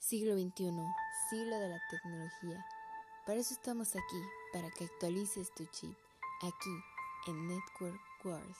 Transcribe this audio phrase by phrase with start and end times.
[0.00, 0.72] Siglo XXI,
[1.28, 2.64] siglo de la tecnología.
[3.26, 5.94] Para eso estamos aquí, para que actualices tu chip,
[6.40, 6.74] aquí
[7.26, 8.56] en Network Wars.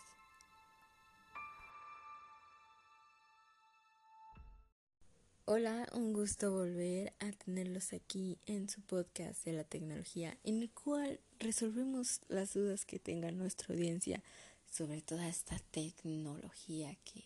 [5.47, 10.71] Hola, un gusto volver a tenerlos aquí en su podcast de la tecnología, en el
[10.71, 14.23] cual resolvemos las dudas que tenga nuestra audiencia
[14.71, 17.25] sobre toda esta tecnología que,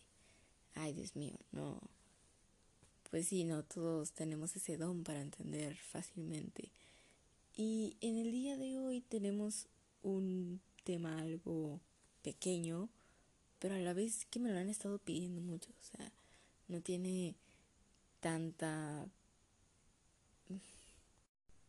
[0.77, 1.81] ay Dios mío, no,
[3.15, 6.73] pues sí, no todos tenemos ese don para entender fácilmente.
[7.57, 9.69] Y en el día de hoy tenemos
[10.03, 11.79] un tema algo
[12.23, 12.89] pequeño,
[13.61, 16.11] pero a la vez que me lo han estado pidiendo mucho, o sea,
[16.67, 17.37] no tiene
[18.19, 19.07] tanta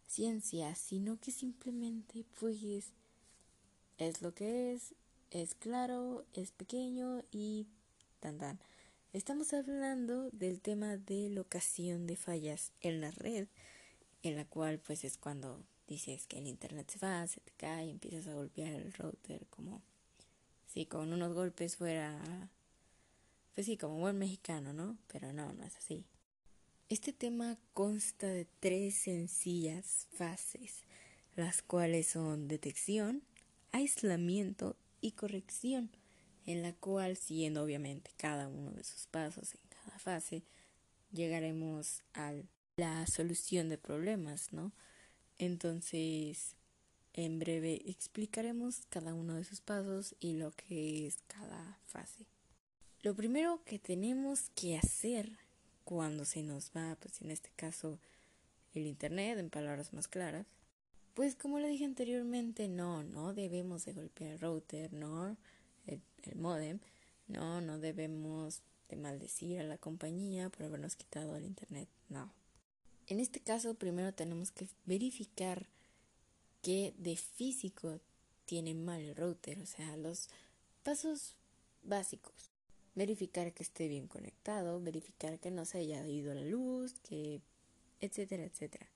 [0.08, 2.58] ciencia, sino que simplemente pues
[4.00, 4.96] es lo que es,
[5.30, 7.68] es claro, es pequeño y
[8.20, 8.60] tan tan.
[9.16, 13.48] Estamos hablando del tema de locación de fallas en la red,
[14.24, 17.90] en la cual pues es cuando dices que el internet se va, se te cae,
[17.90, 19.82] empiezas a golpear el router como
[20.68, 22.50] si con unos golpes fuera
[23.54, 24.98] pues sí, como buen mexicano, ¿no?
[25.08, 26.04] Pero no, no es así.
[26.90, 30.84] Este tema consta de tres sencillas fases,
[31.38, 33.24] las cuales son detección,
[33.72, 35.90] aislamiento y corrección
[36.46, 40.44] en la cual, siguiendo obviamente cada uno de sus pasos en cada fase,
[41.12, 42.34] llegaremos a
[42.78, 44.72] la solución de problemas, ¿no?
[45.38, 46.56] Entonces,
[47.14, 52.28] en breve explicaremos cada uno de sus pasos y lo que es cada fase.
[53.02, 55.38] Lo primero que tenemos que hacer
[55.84, 58.00] cuando se nos va, pues en este caso,
[58.74, 60.48] el Internet, en palabras más claras,
[61.14, 65.38] pues como le dije anteriormente, no, no debemos de golpear el router, no
[65.88, 66.02] el,
[66.36, 66.80] modem,
[67.28, 72.32] no, no debemos de maldecir a la compañía por habernos quitado el internet, no.
[73.08, 75.68] En este caso, primero tenemos que verificar
[76.62, 78.00] que de físico
[78.46, 80.30] tiene mal el router, o sea, los
[80.84, 81.36] pasos
[81.84, 82.52] básicos.
[82.96, 87.42] Verificar que esté bien conectado, verificar que no se haya ido la luz, que
[88.00, 88.88] etcétera, etcétera.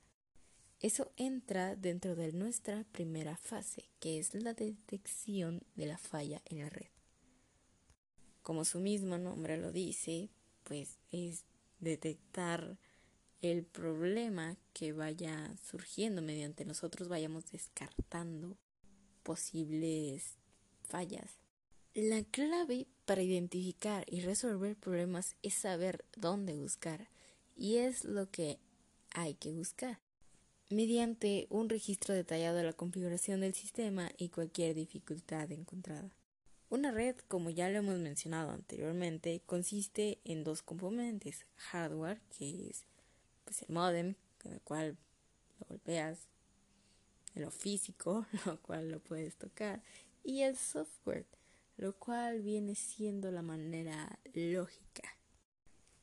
[0.81, 6.59] Eso entra dentro de nuestra primera fase, que es la detección de la falla en
[6.59, 6.88] la red.
[8.44, 10.29] Como su mismo nombre lo dice,
[10.63, 11.44] pues es
[11.81, 12.78] detectar
[13.41, 18.57] el problema que vaya surgiendo mediante nosotros vayamos descartando
[19.23, 20.38] posibles
[20.88, 21.39] fallas.
[21.94, 27.09] La clave para identificar y resolver problemas es saber dónde buscar
[27.57, 28.59] y es lo que
[29.12, 30.00] hay que buscar
[30.69, 36.12] mediante un registro detallado de la configuración del sistema y cualquier dificultad encontrada.
[36.69, 42.85] Una red, como ya lo hemos mencionado anteriormente, consiste en dos componentes, hardware, que es
[43.46, 44.97] pues, el modem, con el cual
[45.59, 46.19] lo golpeas,
[47.34, 49.81] lo físico, lo cual lo puedes tocar,
[50.24, 51.25] y el software,
[51.78, 55.19] lo cual viene siendo la manera lógica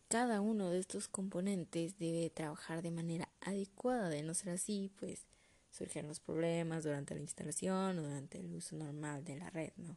[0.08, 5.26] cada uno de estos componentes debe trabajar de manera adecuada, de no ser así, pues
[5.70, 9.96] surgen los problemas durante la instalación o durante el uso normal de la red, ¿no?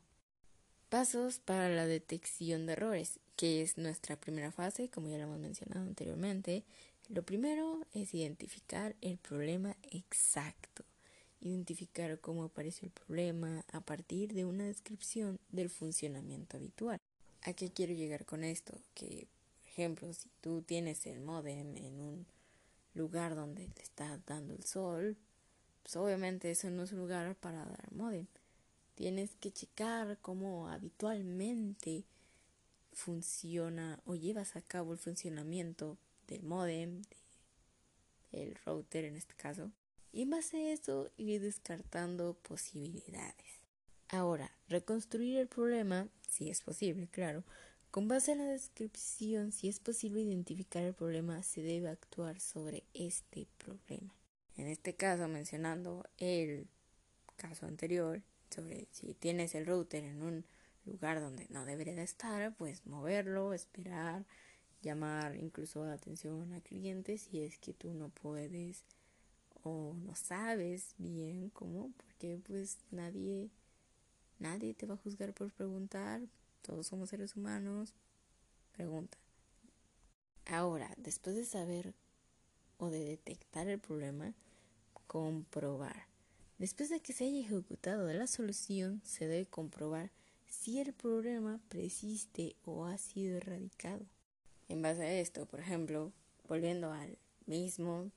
[0.90, 5.40] Pasos para la detección de errores, que es nuestra primera fase, como ya lo hemos
[5.40, 6.64] mencionado anteriormente.
[7.10, 10.84] Lo primero es identificar el problema exacto,
[11.42, 17.00] identificar cómo aparece el problema a partir de una descripción del funcionamiento habitual.
[17.44, 18.74] ¿A qué quiero llegar con esto?
[18.96, 19.28] Que
[19.70, 22.26] ejemplo, si tú tienes el modem en un
[22.94, 25.18] lugar donde te está dando el sol,
[25.84, 28.28] pues obviamente eso no es un lugar para dar modem.
[28.96, 32.04] Tienes que checar cómo habitualmente
[32.92, 35.98] funciona o llevas a cabo el funcionamiento
[36.28, 37.04] del modem,
[38.32, 39.72] del router en este caso,
[40.12, 43.60] y en base a eso ir descartando posibilidades.
[44.10, 47.44] Ahora, reconstruir el problema, si es posible, claro,
[47.92, 52.84] con base en la descripción, si es posible identificar el problema, se debe actuar sobre
[52.94, 54.14] este problema.
[54.58, 56.68] En este caso, mencionando el
[57.36, 60.46] caso anterior, sobre si tienes el router en un
[60.86, 64.26] lugar donde no debería de estar, pues moverlo, esperar,
[64.82, 68.84] llamar incluso atención a clientes si es que tú no puedes
[69.64, 73.50] o no sabes bien cómo, porque pues nadie
[74.40, 76.22] nadie te va a juzgar por preguntar,
[76.62, 77.94] todos somos seres humanos,
[78.72, 79.18] pregunta.
[80.46, 81.94] Ahora, después de saber
[82.78, 84.34] o de detectar el problema,
[85.08, 86.08] comprobar.
[86.58, 90.12] Después de que se haya ejecutado la solución, se debe comprobar
[90.48, 94.06] si el problema persiste o ha sido erradicado.
[94.68, 96.12] En base a esto, por ejemplo,
[96.48, 98.12] volviendo al mismo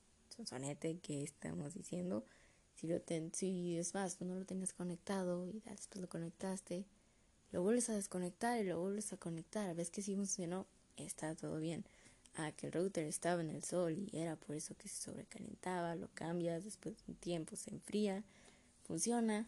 [0.45, 2.25] sonete que estamos diciendo.
[2.75, 6.85] Si, lo ten, si es más, tú no lo tengas conectado y después lo conectaste,
[7.53, 9.73] lo vuelves a desconectar y lo vuelves a conectar.
[9.75, 10.65] Ves que si funcionó,
[10.97, 11.85] está todo bien.
[12.35, 15.95] Ah, que el router estaba en el sol y era por eso que se sobrecalentaba,
[15.95, 18.23] lo cambias, después de un tiempo se enfría,
[18.87, 19.45] funciona.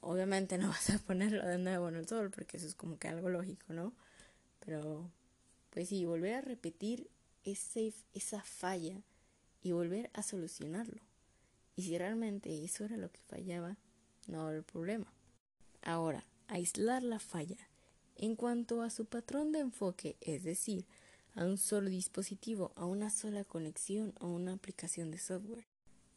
[0.00, 3.06] Obviamente no vas a ponerlo de nuevo en el sol porque eso es como que
[3.06, 3.92] algo lógico, ¿no?
[4.58, 5.08] Pero,
[5.70, 7.08] pues sí, volver a repetir
[7.44, 9.00] ese, esa falla
[9.62, 11.00] y volver a solucionarlo.
[11.76, 13.76] Y si realmente eso era lo que fallaba,
[14.26, 15.06] no el problema.
[15.82, 17.56] Ahora, aislar la falla.
[18.16, 20.84] En cuanto a su patrón de enfoque, es decir,
[21.34, 25.64] a un solo dispositivo, a una sola conexión o una aplicación de software.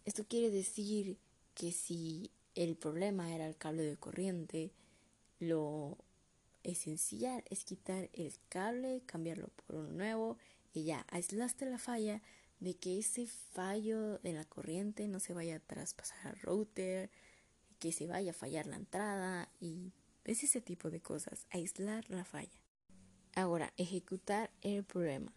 [0.05, 1.17] Esto quiere decir
[1.55, 4.71] que si el problema era el cable de corriente,
[5.39, 5.97] lo
[6.63, 10.37] esencial es quitar el cable, cambiarlo por uno nuevo
[10.73, 12.21] y ya aislaste la falla
[12.59, 17.09] de que ese fallo de la corriente no se vaya a traspasar al router,
[17.79, 19.91] que se vaya a fallar la entrada y
[20.25, 22.61] es ese tipo de cosas, aislar la falla.
[23.35, 25.33] Ahora, ejecutar el problema.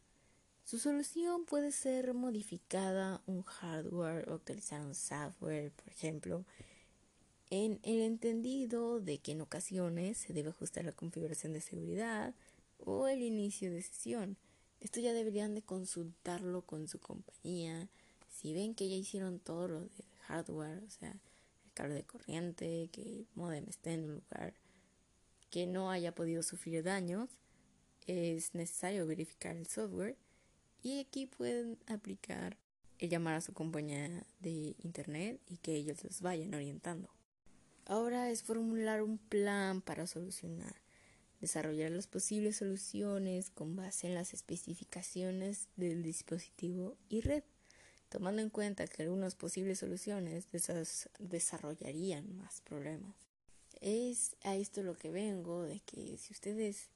[0.64, 6.44] Su solución puede ser modificada un hardware o utilizar un software, por ejemplo,
[7.50, 12.34] en el entendido de que en ocasiones se debe ajustar la configuración de seguridad
[12.78, 14.36] o el inicio de sesión.
[14.80, 17.88] Esto ya deberían de consultarlo con su compañía.
[18.28, 19.90] Si ven que ya hicieron todo lo del
[20.26, 24.54] hardware, o sea, el cable de corriente, que el modem esté en un lugar
[25.50, 27.30] que no haya podido sufrir daños,
[28.06, 30.16] es necesario verificar el software
[30.82, 32.56] y aquí pueden aplicar
[32.98, 37.10] el llamar a su compañía de internet y que ellos les vayan orientando.
[37.84, 40.74] Ahora es formular un plan para solucionar,
[41.40, 47.44] desarrollar las posibles soluciones con base en las especificaciones del dispositivo y red,
[48.08, 50.48] tomando en cuenta que algunas posibles soluciones
[51.18, 53.14] desarrollarían más problemas.
[53.80, 56.88] Es a esto lo que vengo, de que si ustedes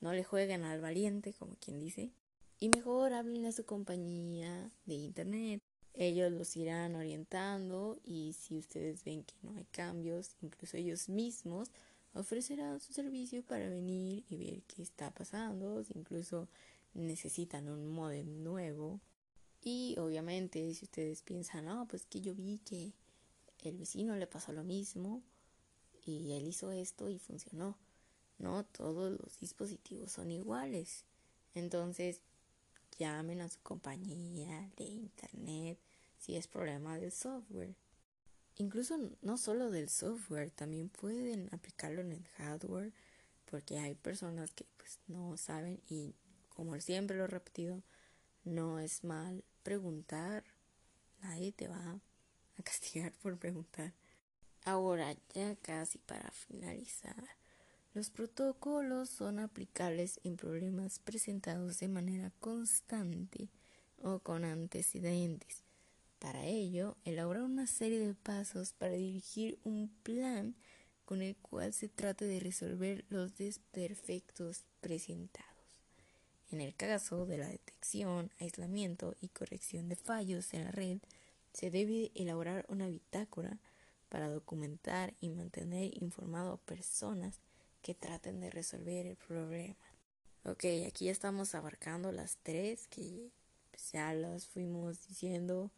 [0.00, 2.10] no le jueguen al valiente, como quien dice,
[2.58, 5.62] y mejor hablen a su compañía de internet
[5.94, 11.68] ellos los irán orientando y si ustedes ven que no hay cambios, incluso ellos mismos
[12.14, 16.48] ofrecerán su servicio para venir y ver qué está pasando, si incluso
[16.94, 19.00] necesitan un modem nuevo.
[19.62, 22.92] Y obviamente si ustedes piensan, no, pues que yo vi que
[23.62, 25.22] el vecino le pasó lo mismo
[26.04, 27.76] y él hizo esto y funcionó.
[28.38, 31.04] No, todos los dispositivos son iguales.
[31.54, 32.20] Entonces,
[32.98, 35.78] llamen a su compañía de internet
[36.18, 37.74] si es problema del software.
[38.56, 42.92] Incluso no solo del software, también pueden aplicarlo en el hardware
[43.50, 46.14] porque hay personas que pues no saben y
[46.50, 47.82] como siempre lo he repetido,
[48.44, 50.44] no es mal preguntar,
[51.22, 52.00] nadie te va
[52.58, 53.94] a castigar por preguntar.
[54.70, 57.24] Ahora, ya casi para finalizar,
[57.92, 63.48] los protocolos son aplicables en problemas presentados de manera constante
[64.00, 65.64] o con antecedentes.
[66.20, 70.54] Para ello, elaborar una serie de pasos para dirigir un plan
[71.04, 75.48] con el cual se trate de resolver los desperfectos presentados.
[76.52, 80.98] En el caso de la detección, aislamiento y corrección de fallos en la red,
[81.52, 83.58] se debe elaborar una bitácora
[84.10, 87.40] para documentar y mantener informado a personas
[87.80, 89.76] que traten de resolver el problema.
[90.44, 93.30] Ok, aquí ya estamos abarcando las tres que
[93.70, 95.70] pues, ya las fuimos diciendo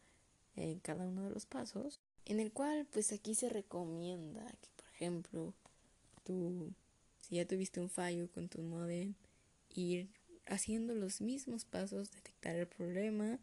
[0.57, 4.87] en cada uno de los pasos, en el cual pues aquí se recomienda que por
[4.95, 5.55] ejemplo
[6.25, 6.73] tú,
[7.21, 9.15] si ya tuviste un fallo con tu modem,
[9.75, 10.09] ir
[10.47, 13.39] haciendo los mismos pasos, detectar el problema,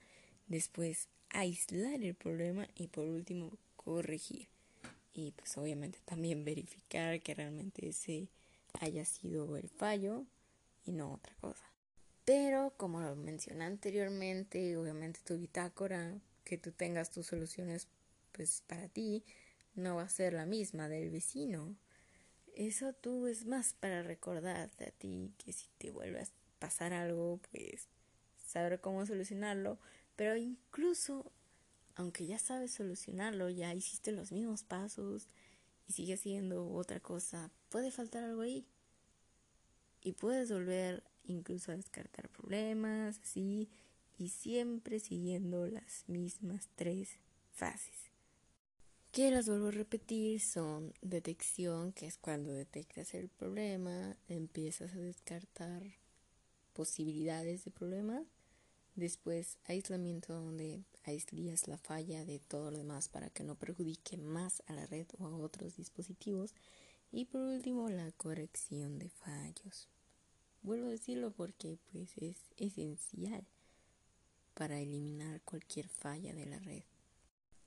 [0.48, 4.48] después aislar el problema y por último corregir.
[5.14, 8.28] Y pues obviamente también verificar que realmente ese
[8.80, 10.26] haya sido el fallo
[10.86, 11.66] y no otra cosa.
[12.26, 17.88] Pero como lo mencioné anteriormente, obviamente tu bitácora, que tú tengas tus soluciones
[18.32, 19.24] pues para ti,
[19.76, 21.76] no va a ser la misma del vecino.
[22.56, 26.28] Eso tú es más para recordarte a ti que si te vuelve a
[26.60, 27.88] pasar algo, pues
[28.46, 29.80] saber cómo solucionarlo,
[30.16, 31.32] pero incluso
[32.00, 35.28] aunque ya sabes solucionarlo, ya hiciste los mismos pasos,
[35.86, 38.66] y sigue siendo otra cosa, puede faltar algo ahí.
[40.02, 43.68] Y puedes volver incluso a descartar problemas, así,
[44.18, 47.18] y siempre siguiendo las mismas tres
[47.52, 48.14] fases.
[49.12, 55.00] Que las vuelvo a repetir son detección, que es cuando detectas el problema, empiezas a
[55.00, 55.84] descartar
[56.72, 58.26] posibilidades de problemas.
[58.96, 64.64] Después, aislamiento donde aíslas la falla de todo lo demás para que no perjudique más
[64.68, 66.54] a la red o a otros dispositivos.
[67.12, 69.88] Y por último, la corrección de fallos.
[70.62, 73.46] Vuelvo a decirlo porque pues es esencial
[74.54, 76.84] para eliminar cualquier falla de la red.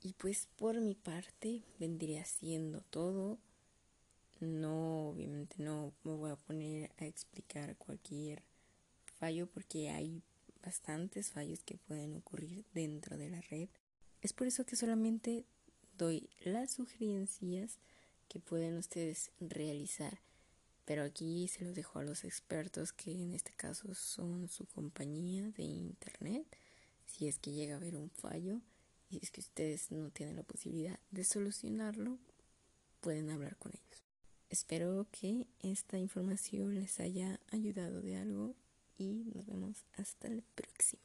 [0.02, 3.38] Y pues por mi parte vendría siendo todo.
[4.40, 8.42] No, obviamente no me voy a poner a explicar cualquier
[9.18, 10.22] fallo porque hay
[10.62, 13.68] bastantes fallos que pueden ocurrir dentro de la red.
[14.20, 15.44] Es por eso que solamente
[15.98, 17.78] doy las sugerencias
[18.28, 20.20] que pueden ustedes realizar.
[20.84, 25.50] Pero aquí se los dejo a los expertos que en este caso son su compañía
[25.50, 26.46] de internet.
[27.06, 28.60] Si es que llega a haber un fallo
[29.10, 32.18] y es que ustedes no tienen la posibilidad de solucionarlo,
[33.00, 34.02] pueden hablar con ellos.
[34.48, 38.54] Espero que esta información les haya ayudado de algo
[39.02, 41.02] y nos vemos hasta la próxima.